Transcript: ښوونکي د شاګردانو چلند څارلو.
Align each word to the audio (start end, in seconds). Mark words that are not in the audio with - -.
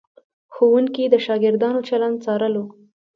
ښوونکي 0.53 1.03
د 1.09 1.15
شاګردانو 1.25 1.79
چلند 1.89 2.17
څارلو. 2.23 2.63